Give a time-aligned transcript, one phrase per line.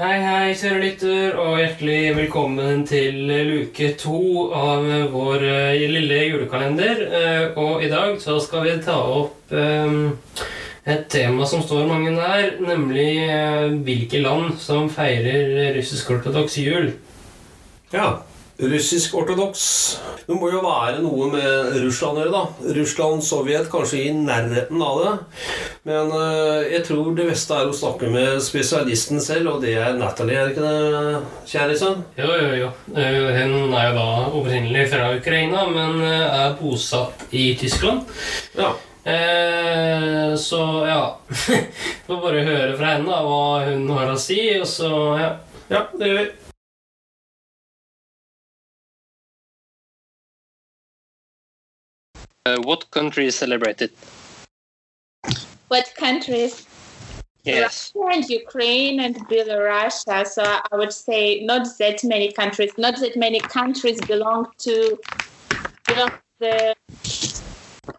[0.00, 7.02] Hei, hei, kjære lytter, og hjertelig velkommen til luke to av vår eh, lille julekalender.
[7.18, 9.92] Eh, Og i dag så skal vi ta opp eh,
[10.88, 13.12] et tema som står mange nær, nemlig
[13.84, 16.94] hvilke land som feirer russisk-ortodoks jul.
[17.92, 18.22] Ja.
[18.60, 19.62] Russisk-ortodoks.
[20.26, 22.72] Det må jo være noe med Russland å gjøre, da.
[22.76, 25.14] Russland, Sovjet, kanskje i nærheten av det.
[25.88, 29.96] Men eh, jeg tror det beste er å snakke med spesialisten selv, og det er
[29.98, 31.22] Natalie, er det ikke det,
[31.54, 32.04] kjære sønn?
[32.20, 32.70] Jo, jo, jo.
[32.94, 38.04] Eh, Hun er jo da opprinnelig fra Ukraina, men eh, er bosatt i Tyskland.
[38.58, 38.74] Ja.
[39.00, 40.98] Eh, så ja
[42.06, 45.32] Får bare høre fra henne da, hva hun har å si, og så ja.
[45.72, 46.49] ja, det gjør vi.
[52.46, 53.90] Uh, what country is celebrated?
[55.68, 56.66] What countries?
[57.44, 57.92] Yes.
[57.94, 60.08] Russia and Ukraine and Belarus.
[60.08, 62.72] Uh, So I would say not that many countries.
[62.78, 64.98] Not that many countries belong to
[65.86, 66.74] belong to the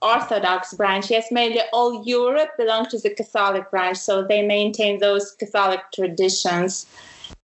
[0.00, 1.10] Orthodox branch.
[1.10, 6.86] Yes, mainly all Europe belong to the Catholic branch, so they maintain those Catholic traditions.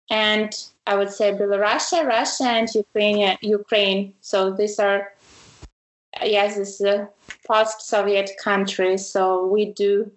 [0.08, 0.50] And
[0.86, 3.36] I would say Belarus, Russia, and Ukraine.
[3.42, 4.14] Ukraine.
[4.22, 5.12] So these are
[6.25, 7.09] yes, it's a
[7.47, 8.98] post-Soviet country.
[8.98, 10.11] So we do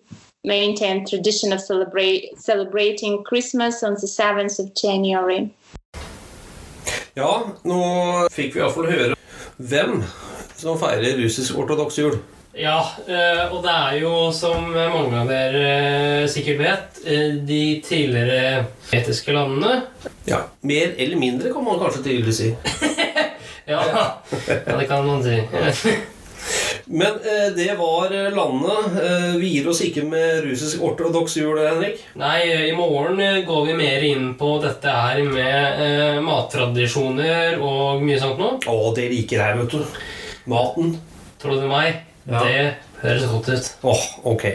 [0.43, 5.49] maintain tradition of celebrate celebrating Christmas on the 7th of January.
[7.13, 7.31] Ja,
[7.67, 7.79] nå
[8.31, 9.15] fikk vi iallfall høre
[9.59, 10.03] hvem
[10.55, 12.19] som feirer russisk-ortodoks jul.
[12.59, 15.65] Ja, eh, og det er jo, som mange av dere
[16.23, 19.83] eh, sikkert vet, eh, de tidligere etiske landene.
[20.27, 22.49] Ja, Mer eller mindre, kan man kanskje tydelig si.
[23.69, 23.83] Ja,
[24.47, 25.37] ja det kan man si.
[26.85, 28.85] Men eh, det var eh, landet.
[29.03, 31.99] Eh, vi gir oss ikke med russisk-ortodoks jul, Henrik.
[32.17, 38.01] Nei, i morgen eh, går vi mer inn på dette her med eh, mattradisjoner og
[38.01, 38.57] mye sånt noe.
[38.65, 40.01] Å, det liker jeg, vet du.
[40.49, 40.95] Maten.
[41.39, 42.01] Tror du meg?
[42.25, 42.41] Ja.
[42.41, 42.65] Det
[43.03, 43.71] høres godt ut.
[43.93, 44.49] Åh, ok.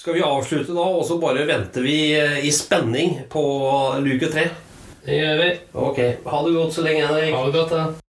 [0.00, 3.42] Skal vi avslutte da, og så bare venter vi eh, i spenning på
[4.00, 4.48] luke tre?
[5.04, 5.50] Det gjør vi.
[5.76, 6.06] Ok.
[6.24, 7.34] Ha det godt så lenge, Henrik.
[7.36, 8.09] Ha det godt, da.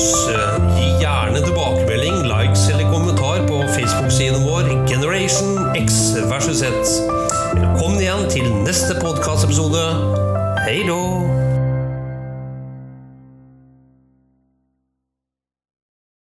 [0.00, 0.28] Oss.
[0.28, 5.92] Eh, Gi gjerne tilbakemelding, likes eller kommentar på Facebook-siden vår Generation X
[6.30, 6.66] versus Z.
[7.54, 9.84] Velkommen igjen til neste podkastepisode.
[10.66, 11.49] Hei då!